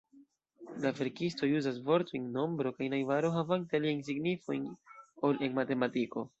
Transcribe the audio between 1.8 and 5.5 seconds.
vortojn 'nombro' kaj 'najbaro' havante aliajn signifojn ol